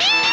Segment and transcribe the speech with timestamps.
[0.00, 0.29] Yeah!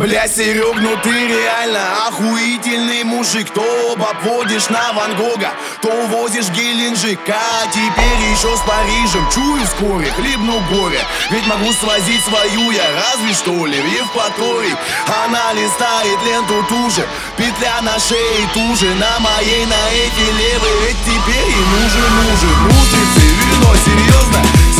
[0.00, 3.50] Бля, Серег, ну ты реально охуительный мужик.
[3.50, 7.20] То обводишь на Ван Гога, то увозишь Геленджик.
[7.28, 11.04] А теперь еще с Парижем, чую вскоре, хлебну горе.
[11.30, 14.74] Ведь могу свозить свою я, разве что ли, в Евпаторий
[15.22, 17.06] Она листает ленту туже,
[17.36, 22.56] петля на шее туже, На моей, на эти левые, ведь теперь и нужен, нужен.
[22.72, 24.79] Мутрицы, вино, серьезно,